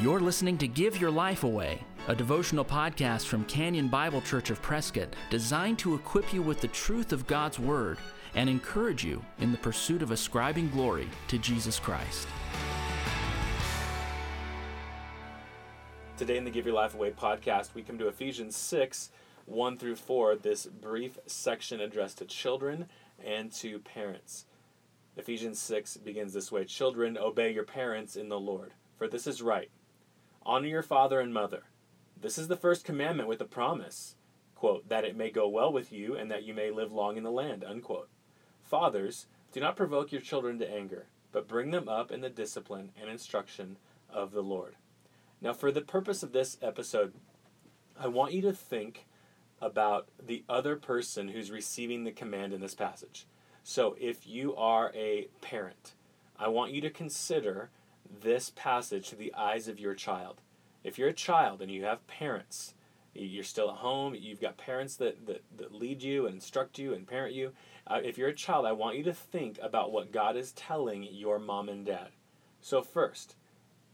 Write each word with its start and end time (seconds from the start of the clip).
You're 0.00 0.20
listening 0.20 0.58
to 0.58 0.66
Give 0.66 1.00
Your 1.00 1.10
Life 1.10 1.44
Away, 1.44 1.80
a 2.08 2.16
devotional 2.16 2.64
podcast 2.64 3.26
from 3.26 3.44
Canyon 3.44 3.86
Bible 3.86 4.20
Church 4.20 4.50
of 4.50 4.60
Prescott 4.60 5.14
designed 5.30 5.78
to 5.78 5.94
equip 5.94 6.34
you 6.34 6.42
with 6.42 6.60
the 6.60 6.68
truth 6.68 7.12
of 7.12 7.28
God's 7.28 7.60
Word 7.60 7.98
and 8.34 8.50
encourage 8.50 9.04
you 9.04 9.24
in 9.38 9.52
the 9.52 9.58
pursuit 9.58 10.02
of 10.02 10.10
ascribing 10.10 10.68
glory 10.70 11.08
to 11.28 11.38
Jesus 11.38 11.78
Christ. 11.78 12.26
Today 16.16 16.38
in 16.38 16.44
the 16.44 16.50
Give 16.50 16.66
Your 16.66 16.74
Life 16.74 16.94
Away 16.94 17.12
podcast, 17.12 17.74
we 17.74 17.82
come 17.82 17.96
to 17.98 18.08
Ephesians 18.08 18.56
6 18.56 19.10
1 19.46 19.78
through 19.78 19.96
4, 19.96 20.36
this 20.36 20.66
brief 20.66 21.18
section 21.26 21.80
addressed 21.80 22.18
to 22.18 22.24
children 22.24 22.86
and 23.24 23.52
to 23.52 23.78
parents. 23.78 24.46
Ephesians 25.16 25.60
6 25.60 25.98
begins 25.98 26.32
this 26.32 26.50
way 26.50 26.64
Children, 26.64 27.16
obey 27.16 27.52
your 27.52 27.64
parents 27.64 28.16
in 28.16 28.28
the 28.28 28.40
Lord, 28.40 28.72
for 28.98 29.06
this 29.06 29.28
is 29.28 29.40
right. 29.40 29.70
Honor 30.46 30.66
your 30.66 30.82
father 30.82 31.20
and 31.20 31.32
mother. 31.32 31.62
This 32.20 32.36
is 32.36 32.48
the 32.48 32.56
first 32.56 32.84
commandment 32.84 33.28
with 33.30 33.40
a 33.40 33.46
promise, 33.46 34.16
quote, 34.54 34.88
that 34.90 35.04
it 35.04 35.16
may 35.16 35.30
go 35.30 35.48
well 35.48 35.72
with 35.72 35.90
you 35.90 36.14
and 36.16 36.30
that 36.30 36.44
you 36.44 36.52
may 36.52 36.70
live 36.70 36.92
long 36.92 37.16
in 37.16 37.22
the 37.22 37.30
land, 37.30 37.64
unquote. 37.64 38.10
Fathers, 38.62 39.26
do 39.52 39.60
not 39.60 39.76
provoke 39.76 40.12
your 40.12 40.20
children 40.20 40.58
to 40.58 40.70
anger, 40.70 41.06
but 41.32 41.48
bring 41.48 41.70
them 41.70 41.88
up 41.88 42.10
in 42.10 42.20
the 42.20 42.28
discipline 42.28 42.90
and 43.00 43.08
instruction 43.08 43.78
of 44.10 44.32
the 44.32 44.42
Lord. 44.42 44.76
Now, 45.40 45.54
for 45.54 45.72
the 45.72 45.80
purpose 45.80 46.22
of 46.22 46.32
this 46.32 46.58
episode, 46.60 47.14
I 47.98 48.08
want 48.08 48.34
you 48.34 48.42
to 48.42 48.52
think 48.52 49.06
about 49.62 50.08
the 50.22 50.44
other 50.46 50.76
person 50.76 51.28
who's 51.28 51.50
receiving 51.50 52.04
the 52.04 52.12
command 52.12 52.52
in 52.52 52.60
this 52.60 52.74
passage. 52.74 53.26
So, 53.62 53.96
if 53.98 54.26
you 54.26 54.54
are 54.56 54.92
a 54.94 55.28
parent, 55.40 55.94
I 56.38 56.48
want 56.48 56.72
you 56.72 56.82
to 56.82 56.90
consider 56.90 57.70
this 58.22 58.50
passage 58.54 59.08
through 59.08 59.18
the 59.18 59.34
eyes 59.34 59.68
of 59.68 59.80
your 59.80 59.94
child. 59.94 60.40
If 60.82 60.98
you're 60.98 61.08
a 61.08 61.14
child 61.14 61.62
and 61.62 61.70
you 61.70 61.84
have 61.84 62.06
parents, 62.06 62.74
you're 63.14 63.44
still 63.44 63.70
at 63.70 63.76
home, 63.76 64.14
you've 64.18 64.40
got 64.40 64.56
parents 64.56 64.96
that, 64.96 65.26
that, 65.26 65.42
that 65.56 65.74
lead 65.74 66.02
you 66.02 66.26
and 66.26 66.34
instruct 66.34 66.78
you 66.78 66.92
and 66.94 67.06
parent 67.06 67.34
you. 67.34 67.52
Uh, 67.86 68.00
if 68.02 68.18
you're 68.18 68.28
a 68.28 68.34
child, 68.34 68.66
I 68.66 68.72
want 68.72 68.96
you 68.96 69.04
to 69.04 69.12
think 69.12 69.58
about 69.62 69.92
what 69.92 70.12
God 70.12 70.36
is 70.36 70.52
telling 70.52 71.06
your 71.10 71.38
mom 71.38 71.68
and 71.68 71.84
dad. 71.86 72.08
So, 72.60 72.82
first, 72.82 73.36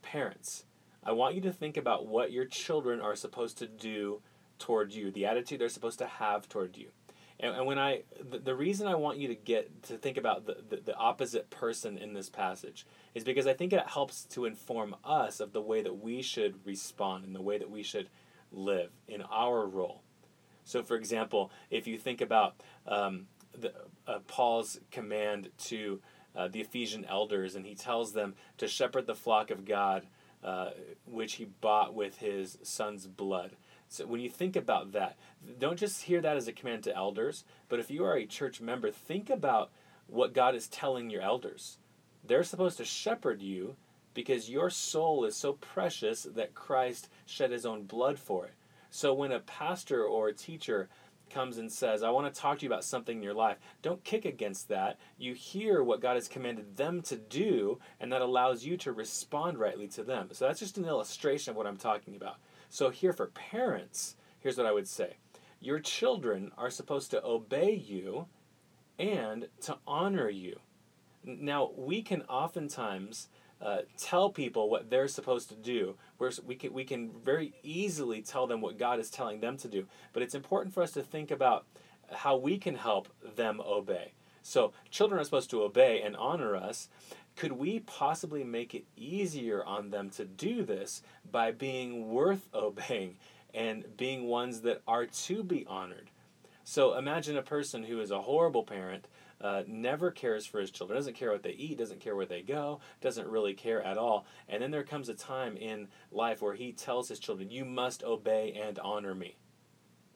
parents, 0.03 0.65
I 1.03 1.13
want 1.13 1.35
you 1.35 1.41
to 1.43 1.53
think 1.53 1.77
about 1.77 2.07
what 2.07 2.33
your 2.33 2.45
children 2.45 3.01
are 3.01 3.17
supposed 3.17 3.59
to 3.59 3.67
do 3.67 4.23
toward 4.59 4.93
you, 4.93 5.11
the 5.11 5.27
attitude 5.27 5.61
they're 5.61 5.69
supposed 5.69 5.99
to 5.99 6.07
have 6.07 6.49
toward 6.49 6.77
you. 6.77 6.89
And, 7.41 7.57
and 7.57 7.67
when 7.67 7.79
I, 7.79 8.03
the, 8.31 8.39
the, 8.39 8.55
reason 8.55 8.87
I 8.87 8.95
want 8.95 9.19
you 9.19 9.29
to 9.29 9.35
get 9.35 9.83
to 9.85 9.97
think 9.97 10.17
about 10.17 10.47
the, 10.47 10.59
the, 10.69 10.77
the 10.77 10.97
opposite 10.97 11.49
person 11.51 11.97
in 11.97 12.13
this 12.13 12.29
passage 12.29 12.87
is 13.15 13.25
because 13.25 13.47
I 13.47 13.55
think 13.55 13.73
it 13.73 13.83
helps 13.87 14.25
to 14.27 14.45
inform 14.45 14.95
us 15.05 15.41
of 15.41 15.53
the 15.53 15.63
way 15.63 15.83
that 15.83 16.03
we 16.03 16.23
should 16.23 16.55
respond 16.67 17.25
and 17.25 17.35
the 17.35 17.43
way 17.43 17.59
that 17.59 17.71
we 17.71 17.83
should 17.83 18.09
live 18.53 18.91
in 19.09 19.23
our 19.23 19.67
role. 19.67 20.03
So, 20.65 20.83
for 20.83 20.97
example, 20.97 21.51
if 21.71 21.87
you 21.87 21.99
think 21.99 22.21
about 22.21 22.61
um, 22.87 23.27
the, 23.59 23.73
uh, 24.07 24.19
Paul's 24.27 24.79
command 24.91 25.51
to 25.65 26.01
uh, 26.37 26.49
the 26.49 26.61
Ephesian 26.61 27.05
elders, 27.07 27.55
and 27.55 27.67
he 27.67 27.75
tells 27.75 28.13
them 28.13 28.35
to 28.59 28.69
shepherd 28.69 29.07
the 29.07 29.15
flock 29.15 29.51
of 29.51 29.65
God, 29.65 30.07
uh, 30.45 30.71
which 31.07 31.35
he 31.35 31.45
bought 31.45 31.95
with 31.95 32.19
his 32.19 32.59
son's 32.63 33.07
blood. 33.07 33.57
So 33.91 34.07
when 34.07 34.21
you 34.21 34.31
think 34.31 34.55
about 34.55 34.93
that, 34.93 35.17
don't 35.59 35.79
just 35.79 36.03
hear 36.03 36.21
that 36.21 36.37
as 36.37 36.47
a 36.47 36.53
command 36.53 36.85
to 36.85 36.95
elders, 36.95 37.43
but 37.69 37.81
if 37.81 37.91
you 37.91 38.05
are 38.05 38.17
a 38.17 38.25
church 38.25 38.61
member, 38.61 38.93
think 38.93 39.29
about 39.29 39.73
what 40.07 40.33
God 40.33 40.55
is 40.55 40.69
telling 40.69 41.11
your 41.11 41.23
elders. 41.23 41.79
They're 42.25 42.45
supposed 42.45 42.77
to 42.77 42.85
shepherd 42.85 43.43
you 43.43 43.75
because 44.15 44.49
your 44.49 44.71
soul 44.71 45.25
is 45.25 45.35
so 45.35 45.55
precious 45.55 46.23
that 46.23 46.55
Christ 46.55 47.09
shed 47.27 47.51
his 47.51 47.67
own 47.67 47.83
blood 47.83 48.17
for 48.17 48.47
it. 48.47 48.55
So 48.91 49.13
when 49.13 49.33
a 49.33 49.41
pastor 49.41 50.05
or 50.05 50.29
a 50.29 50.35
teacher 50.35 50.89
comes 51.29 51.59
and 51.59 51.71
says, 51.71 52.05
I 52.05 52.11
want 52.11 52.33
to 52.33 52.41
talk 52.41 52.59
to 52.59 52.65
you 52.65 52.71
about 52.71 52.85
something 52.85 53.17
in 53.17 53.23
your 53.25 53.35
life, 53.35 53.59
don't 53.83 54.05
kick 54.05 54.25
against 54.25 54.69
that. 54.69 54.99
You 55.19 55.35
hear 55.35 55.83
what 55.83 56.01
God 56.01 56.15
has 56.15 56.29
commanded 56.29 56.77
them 56.77 57.03
to 57.03 57.17
do, 57.17 57.81
and 57.99 58.13
that 58.13 58.23
allows 58.23 58.65
you 58.65 58.77
to 58.79 58.93
respond 58.93 59.59
rightly 59.59 59.89
to 59.89 60.05
them. 60.05 60.29
So 60.31 60.47
that's 60.47 60.61
just 60.61 60.79
an 60.79 60.85
illustration 60.85 61.51
of 61.51 61.57
what 61.57 61.67
I'm 61.67 61.77
talking 61.77 62.15
about. 62.15 62.37
So, 62.73 62.91
here 62.91 63.13
for 63.13 63.27
parents, 63.27 64.15
here's 64.39 64.57
what 64.57 64.67
I 64.67 64.73
would 64.73 64.87
say 64.87 65.17
Your 65.59 65.81
children 65.81 66.53
are 66.57 66.71
supposed 66.71 67.11
to 67.11 67.25
obey 67.25 67.75
you 67.75 68.27
and 68.97 69.49
to 69.63 69.79
honor 69.89 70.31
you. 70.31 70.61
Now, 71.25 71.73
we 71.77 72.01
can 72.01 72.23
oftentimes 72.23 73.29
uh, 73.61 73.79
tell 73.99 74.31
people 74.31 74.71
what 74.71 74.89
they're 74.89 75.09
supposed 75.09 75.49
to 75.49 75.57
do. 75.57 75.97
We're, 76.19 76.31
we, 76.47 76.55
can, 76.55 76.73
we 76.73 76.85
can 76.85 77.11
very 77.11 77.55
easily 77.65 78.23
tell 78.23 78.47
them 78.47 78.61
what 78.61 78.79
God 78.79 79.01
is 79.01 79.11
telling 79.11 79.41
them 79.41 79.57
to 79.59 79.69
do. 79.69 79.87
But 80.13 80.23
it's 80.23 80.37
important 80.37 80.73
for 80.73 80.83
us 80.85 80.93
to 80.93 81.03
think 81.03 81.33
about 81.33 81.67
how 82.13 82.37
we 82.37 82.57
can 82.57 82.77
help 82.77 83.09
them 83.37 83.61
obey. 83.61 84.13
So, 84.43 84.73
children 84.91 85.21
are 85.21 85.25
supposed 85.25 85.51
to 85.51 85.63
obey 85.65 86.03
and 86.03 86.17
honor 86.17 86.55
us, 86.55 86.89
could 87.41 87.53
we 87.53 87.81
possibly 87.81 88.45
make 88.45 88.75
it 88.75 88.85
easier 88.99 89.65
on 89.65 89.89
them 89.89 90.11
to 90.11 90.27
do 90.27 90.63
this 90.63 91.01
by 91.31 91.51
being 91.51 92.11
worth 92.11 92.47
obeying 92.55 93.17
and 93.55 93.97
being 93.97 94.27
ones 94.27 94.61
that 94.61 94.83
are 94.87 95.07
to 95.07 95.43
be 95.43 95.65
honored? 95.67 96.11
So 96.65 96.99
imagine 96.99 97.39
a 97.39 97.43
person 97.43 97.83
who 97.83 97.99
is 98.03 98.11
a 98.11 98.21
horrible 98.21 98.63
parent, 98.63 99.09
uh, 99.41 99.63
never 99.67 100.11
cares 100.11 100.45
for 100.45 100.61
his 100.61 100.71
children, 100.71 100.99
doesn't 100.99 101.17
care 101.17 101.33
what 101.33 101.43
they 101.43 101.53
eat, 101.53 101.79
doesn't 101.79 102.01
care 102.01 102.15
where 102.15 102.27
they 102.27 102.43
go, 102.43 102.81
doesn't 103.01 103.27
really 103.27 103.55
care 103.55 103.83
at 103.83 103.97
all. 103.97 104.27
And 104.47 104.63
then 104.63 104.71
there 104.71 104.85
comes 104.85 105.09
a 105.09 105.15
time 105.15 105.57
in 105.57 105.89
life 106.13 106.43
where 106.43 106.55
he 106.55 106.73
tells 106.73 107.09
his 107.09 107.19
children, 107.19 107.51
You 107.51 107.65
must 107.65 108.05
obey 108.05 108.53
and 108.53 108.79
honor 108.81 109.15
me. 109.15 109.39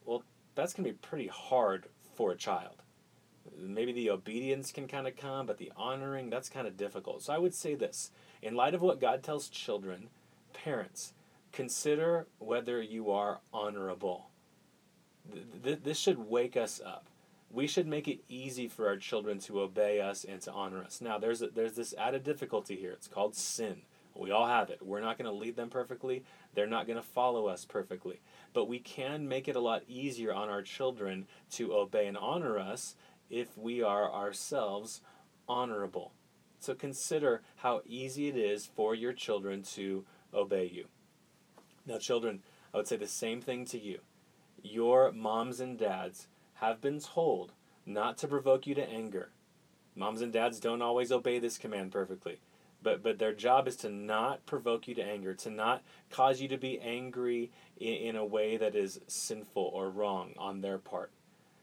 Well, 0.04 0.24
that's 0.54 0.74
going 0.74 0.84
to 0.84 0.92
be 0.92 0.98
pretty 0.98 1.28
hard 1.28 1.86
for 2.14 2.32
a 2.32 2.36
child 2.36 2.83
maybe 3.58 3.92
the 3.92 4.10
obedience 4.10 4.72
can 4.72 4.88
kind 4.88 5.06
of 5.06 5.16
come, 5.16 5.46
but 5.46 5.58
the 5.58 5.72
honoring, 5.76 6.30
that's 6.30 6.48
kind 6.48 6.66
of 6.66 6.76
difficult. 6.76 7.22
So 7.22 7.32
I 7.32 7.38
would 7.38 7.54
say 7.54 7.74
this 7.74 8.10
in 8.42 8.54
light 8.54 8.74
of 8.74 8.82
what 8.82 9.00
God 9.00 9.22
tells 9.22 9.48
children, 9.48 10.08
parents, 10.52 11.12
consider 11.52 12.26
whether 12.38 12.82
you 12.82 13.10
are 13.10 13.40
honorable. 13.52 14.28
This 15.62 15.98
should 15.98 16.28
wake 16.28 16.56
us 16.56 16.80
up. 16.84 17.06
We 17.50 17.66
should 17.66 17.86
make 17.86 18.08
it 18.08 18.24
easy 18.28 18.66
for 18.66 18.88
our 18.88 18.96
children 18.96 19.38
to 19.40 19.60
obey 19.60 20.00
us 20.00 20.24
and 20.24 20.40
to 20.42 20.52
honor 20.52 20.82
us. 20.82 21.00
Now, 21.00 21.18
there's, 21.18 21.40
a, 21.40 21.46
there's 21.46 21.74
this 21.74 21.94
added 21.96 22.24
difficulty 22.24 22.76
here. 22.76 22.90
It's 22.90 23.06
called 23.06 23.36
sin. 23.36 23.82
We 24.16 24.30
all 24.30 24.46
have 24.46 24.70
it. 24.70 24.80
We're 24.82 25.00
not 25.00 25.18
going 25.18 25.30
to 25.30 25.36
lead 25.36 25.56
them 25.56 25.70
perfectly. 25.70 26.24
They're 26.54 26.66
not 26.66 26.86
going 26.86 26.98
to 26.98 27.06
follow 27.06 27.46
us 27.46 27.64
perfectly. 27.64 28.20
But 28.52 28.68
we 28.68 28.78
can 28.78 29.28
make 29.28 29.48
it 29.48 29.56
a 29.56 29.60
lot 29.60 29.82
easier 29.88 30.32
on 30.32 30.48
our 30.48 30.62
children 30.62 31.26
to 31.52 31.74
obey 31.74 32.06
and 32.06 32.16
honor 32.16 32.58
us 32.58 32.96
if 33.30 33.56
we 33.56 33.82
are 33.82 34.12
ourselves 34.12 35.00
honorable. 35.48 36.12
So 36.60 36.74
consider 36.74 37.42
how 37.56 37.82
easy 37.86 38.28
it 38.28 38.36
is 38.36 38.66
for 38.66 38.94
your 38.94 39.12
children 39.12 39.62
to 39.74 40.04
obey 40.32 40.70
you. 40.72 40.86
Now, 41.86 41.98
children, 41.98 42.42
I 42.72 42.78
would 42.78 42.88
say 42.88 42.96
the 42.96 43.06
same 43.06 43.40
thing 43.40 43.66
to 43.66 43.78
you. 43.78 44.00
Your 44.62 45.12
moms 45.12 45.60
and 45.60 45.78
dads 45.78 46.26
have 46.54 46.80
been 46.80 47.00
told 47.00 47.52
not 47.84 48.16
to 48.18 48.28
provoke 48.28 48.66
you 48.66 48.74
to 48.76 48.88
anger. 48.88 49.28
Moms 49.94 50.22
and 50.22 50.32
dads 50.32 50.58
don't 50.58 50.82
always 50.82 51.12
obey 51.12 51.38
this 51.38 51.58
command 51.58 51.92
perfectly, 51.92 52.38
but, 52.82 53.02
but 53.02 53.18
their 53.18 53.34
job 53.34 53.68
is 53.68 53.76
to 53.76 53.90
not 53.90 54.46
provoke 54.46 54.88
you 54.88 54.94
to 54.94 55.04
anger, 55.04 55.34
to 55.34 55.50
not 55.50 55.82
cause 56.10 56.40
you 56.40 56.48
to 56.48 56.56
be 56.56 56.80
angry 56.80 57.50
in, 57.76 57.94
in 57.94 58.16
a 58.16 58.24
way 58.24 58.56
that 58.56 58.74
is 58.74 59.00
sinful 59.06 59.70
or 59.74 59.90
wrong 59.90 60.32
on 60.38 60.62
their 60.62 60.78
part. 60.78 61.12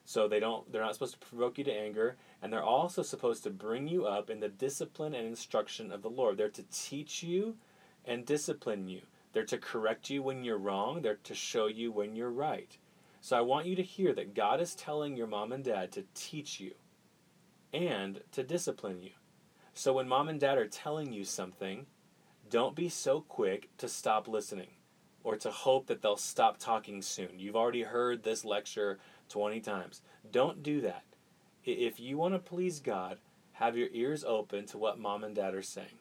So 0.06 0.28
they 0.28 0.40
don't 0.40 0.72
they're 0.72 0.82
not 0.82 0.94
supposed 0.94 1.20
to 1.20 1.28
provoke 1.28 1.58
you 1.58 1.64
to 1.66 1.74
anger, 1.74 2.18
and 2.42 2.52
they're 2.52 2.64
also 2.64 3.02
supposed 3.02 3.44
to 3.44 3.50
bring 3.50 3.88
you 3.88 4.06
up 4.06 4.30
in 4.30 4.40
the 4.40 4.50
discipline 4.50 5.14
and 5.14 5.28
instruction 5.28 5.92
of 5.92 6.02
the 6.02 6.10
Lord. 6.10 6.38
They're 6.38 6.50
to 6.50 6.66
teach 6.72 7.24
you 7.24 7.58
and 8.06 8.26
discipline 8.26 8.88
you. 8.88 9.02
They're 9.34 9.46
to 9.46 9.58
correct 9.58 10.10
you 10.10 10.22
when 10.24 10.44
you're 10.44 10.58
wrong, 10.58 11.02
they're 11.02 11.16
to 11.24 11.36
show 11.36 11.68
you 11.68 11.92
when 11.92 12.16
you're 12.16 12.32
right. 12.32 12.78
So 13.22 13.38
I 13.38 13.42
want 13.42 13.68
you 13.68 13.76
to 13.76 13.84
hear 13.84 14.14
that 14.14 14.34
God 14.34 14.60
is 14.60 14.76
telling 14.76 15.16
your 15.16 15.28
mom 15.28 15.52
and 15.52 15.64
dad 15.64 15.92
to 15.94 16.06
teach 16.16 16.60
you 16.60 16.74
and 17.72 18.22
to 18.32 18.44
discipline 18.44 19.00
you. 19.00 19.12
So 19.74 19.94
when 19.94 20.08
mom 20.08 20.28
and 20.28 20.40
dad 20.40 20.58
are 20.58 20.68
telling 20.68 21.14
you 21.14 21.24
something, 21.24 21.86
don't 22.50 22.76
be 22.76 22.90
so 22.90 23.22
quick 23.22 23.70
to 23.78 23.88
stop 23.88 24.28
listening 24.28 24.72
or 25.24 25.36
to 25.38 25.52
hope 25.52 25.88
that 25.88 26.02
they'll 26.02 26.18
stop 26.18 26.58
talking 26.58 27.02
soon. 27.02 27.38
You've 27.38 27.56
already 27.56 27.84
heard 27.84 28.24
this 28.24 28.44
lecture 28.44 29.00
20 29.32 29.60
times. 29.62 30.02
Don't 30.32 30.62
do 30.62 30.82
that. 30.82 31.04
If 31.64 32.00
you 32.00 32.18
want 32.18 32.34
to 32.34 32.40
please 32.40 32.80
God, 32.80 33.18
have 33.54 33.78
your 33.78 33.90
ears 33.92 34.24
open 34.24 34.66
to 34.68 34.78
what 34.78 35.00
mom 35.00 35.24
and 35.24 35.36
dad 35.36 35.54
are 35.54 35.62
saying. 35.62 36.00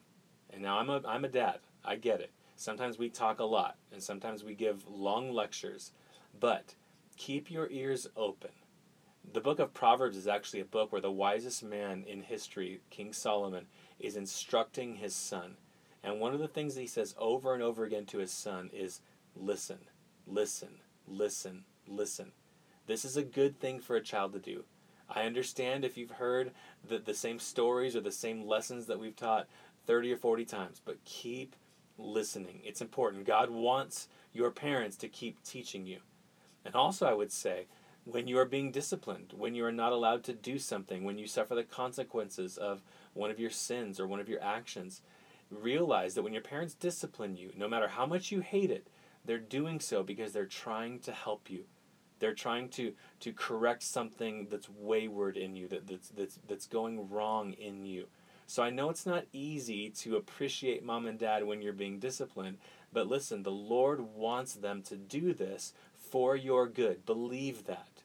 And 0.50 0.62
now 0.62 0.78
I'm 0.78 0.90
a, 0.90 1.00
I'm 1.06 1.24
a 1.24 1.28
dad. 1.28 1.60
I 1.84 1.96
get 1.96 2.20
it. 2.20 2.32
Sometimes 2.56 2.98
we 2.98 3.08
talk 3.08 3.38
a 3.40 3.44
lot, 3.44 3.76
and 3.92 4.02
sometimes 4.02 4.44
we 4.44 4.54
give 4.54 4.86
long 4.88 5.32
lectures. 5.32 5.92
But 6.38 6.74
keep 7.16 7.50
your 7.50 7.68
ears 7.70 8.06
open. 8.16 8.50
The 9.32 9.40
book 9.40 9.58
of 9.58 9.74
Proverbs 9.74 10.16
is 10.16 10.26
actually 10.26 10.60
a 10.60 10.66
book 10.66 10.90
where 10.90 11.00
the 11.00 11.10
wisest 11.10 11.62
man 11.62 12.04
in 12.06 12.22
history, 12.22 12.80
King 12.90 13.12
Solomon, 13.12 13.66
is 13.98 14.16
instructing 14.16 14.96
his 14.96 15.14
son. 15.14 15.56
And 16.02 16.18
one 16.18 16.32
of 16.32 16.40
the 16.40 16.48
things 16.48 16.74
that 16.74 16.80
he 16.80 16.86
says 16.86 17.14
over 17.18 17.54
and 17.54 17.62
over 17.62 17.84
again 17.84 18.06
to 18.06 18.18
his 18.18 18.32
son 18.32 18.70
is 18.72 19.00
listen, 19.36 19.78
listen, 20.26 20.80
listen, 21.06 21.64
listen. 21.86 22.32
This 22.90 23.04
is 23.04 23.16
a 23.16 23.22
good 23.22 23.60
thing 23.60 23.78
for 23.78 23.94
a 23.94 24.02
child 24.02 24.32
to 24.32 24.40
do. 24.40 24.64
I 25.08 25.22
understand 25.22 25.84
if 25.84 25.96
you've 25.96 26.10
heard 26.10 26.50
the, 26.88 26.98
the 26.98 27.14
same 27.14 27.38
stories 27.38 27.94
or 27.94 28.00
the 28.00 28.10
same 28.10 28.44
lessons 28.44 28.86
that 28.86 28.98
we've 28.98 29.14
taught 29.14 29.46
30 29.86 30.14
or 30.14 30.16
40 30.16 30.44
times, 30.44 30.82
but 30.84 31.04
keep 31.04 31.54
listening. 31.98 32.58
It's 32.64 32.80
important. 32.80 33.26
God 33.26 33.48
wants 33.48 34.08
your 34.32 34.50
parents 34.50 34.96
to 34.96 35.08
keep 35.08 35.40
teaching 35.44 35.86
you. 35.86 35.98
And 36.64 36.74
also, 36.74 37.06
I 37.06 37.12
would 37.12 37.30
say, 37.30 37.66
when 38.02 38.26
you 38.26 38.36
are 38.40 38.44
being 38.44 38.72
disciplined, 38.72 39.34
when 39.36 39.54
you 39.54 39.64
are 39.64 39.70
not 39.70 39.92
allowed 39.92 40.24
to 40.24 40.32
do 40.32 40.58
something, 40.58 41.04
when 41.04 41.16
you 41.16 41.28
suffer 41.28 41.54
the 41.54 41.62
consequences 41.62 42.56
of 42.56 42.82
one 43.14 43.30
of 43.30 43.38
your 43.38 43.50
sins 43.50 44.00
or 44.00 44.08
one 44.08 44.18
of 44.18 44.28
your 44.28 44.42
actions, 44.42 45.00
realize 45.48 46.14
that 46.14 46.22
when 46.22 46.32
your 46.32 46.42
parents 46.42 46.74
discipline 46.74 47.36
you, 47.36 47.52
no 47.56 47.68
matter 47.68 47.86
how 47.86 48.04
much 48.04 48.32
you 48.32 48.40
hate 48.40 48.72
it, 48.72 48.88
they're 49.24 49.38
doing 49.38 49.78
so 49.78 50.02
because 50.02 50.32
they're 50.32 50.44
trying 50.44 50.98
to 50.98 51.12
help 51.12 51.48
you. 51.48 51.66
They're 52.20 52.34
trying 52.34 52.68
to, 52.70 52.92
to 53.20 53.32
correct 53.32 53.82
something 53.82 54.46
that's 54.50 54.68
wayward 54.68 55.36
in 55.36 55.56
you, 55.56 55.66
that, 55.68 55.86
that's, 55.86 56.08
that's, 56.10 56.38
that's 56.46 56.66
going 56.66 57.10
wrong 57.10 57.52
in 57.54 57.84
you. 57.84 58.06
So 58.46 58.62
I 58.62 58.70
know 58.70 58.90
it's 58.90 59.06
not 59.06 59.26
easy 59.32 59.90
to 59.90 60.16
appreciate 60.16 60.84
mom 60.84 61.06
and 61.06 61.18
dad 61.18 61.44
when 61.44 61.62
you're 61.62 61.72
being 61.72 61.98
disciplined, 61.98 62.58
but 62.92 63.06
listen, 63.06 63.42
the 63.42 63.50
Lord 63.50 64.00
wants 64.00 64.54
them 64.54 64.82
to 64.82 64.96
do 64.96 65.32
this 65.32 65.72
for 65.94 66.36
your 66.36 66.66
good. 66.66 67.06
Believe 67.06 67.66
that. 67.66 68.02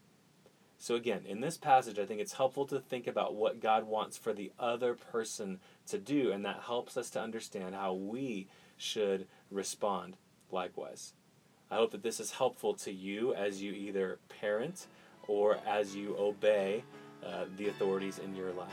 So, 0.78 0.94
again, 0.94 1.22
in 1.26 1.40
this 1.40 1.58
passage, 1.58 1.98
I 1.98 2.06
think 2.06 2.22
it's 2.22 2.34
helpful 2.34 2.68
to 2.68 2.80
think 2.80 3.08
about 3.08 3.34
what 3.34 3.60
God 3.60 3.86
wants 3.86 4.18
for 4.18 4.34
the 4.34 4.52
other 4.60 4.94
person 4.94 5.60
to 5.88 5.98
do, 5.98 6.32
and 6.32 6.46
that 6.46 6.64
helps 6.68 6.96
us 6.96 7.10
to 7.12 7.22
understand 7.22 7.74
how 7.74 7.94
we 7.94 8.48
should 8.78 9.26
respond 9.50 10.18
likewise. 10.52 11.14
I 11.72 11.76
hope 11.76 11.92
that 11.92 12.04
this 12.04 12.20
is 12.20 12.32
helpful 12.32 12.74
to 12.76 12.92
you 12.92 13.34
as 13.34 13.62
you 13.62 13.72
either 13.74 14.20
parent 14.42 14.88
or 15.28 15.58
as 15.68 15.96
you 15.96 16.16
obey 16.18 16.84
uh, 17.26 17.46
the 17.58 17.70
authorities 17.70 18.20
in 18.20 18.36
your 18.36 18.52
life. 18.52 18.70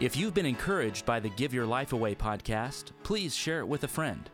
If 0.00 0.16
you've 0.16 0.34
been 0.34 0.44
encouraged 0.44 1.06
by 1.06 1.20
the 1.20 1.30
Give 1.30 1.54
Your 1.54 1.66
Life 1.66 1.92
Away 1.92 2.14
podcast, 2.14 2.90
please 3.04 3.34
share 3.34 3.60
it 3.60 3.68
with 3.68 3.84
a 3.84 3.88
friend. 3.88 4.28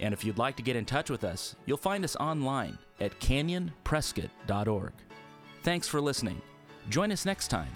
And 0.00 0.12
if 0.12 0.24
you'd 0.24 0.38
like 0.38 0.56
to 0.56 0.62
get 0.62 0.76
in 0.76 0.84
touch 0.84 1.08
with 1.08 1.24
us, 1.24 1.56
you'll 1.66 1.76
find 1.78 2.04
us 2.04 2.16
online 2.16 2.78
at 3.00 3.18
canyonprescott.org. 3.20 4.92
Thanks 5.62 5.88
for 5.88 6.00
listening. 6.00 6.40
Join 6.88 7.12
us 7.12 7.24
next 7.24 7.48
time 7.48 7.72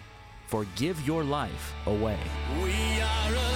for 0.47 0.67
Give 0.77 1.01
Your 1.07 1.25
Life 1.25 1.75
Away. 1.87 2.19
We 2.63 3.01
are 3.01 3.31
alive. 3.31 3.52